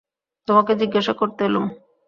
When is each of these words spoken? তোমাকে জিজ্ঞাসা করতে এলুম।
তোমাকে 0.47 0.71
জিজ্ঞাসা 0.81 1.13
করতে 1.13 1.41
এলুম। 1.45 1.65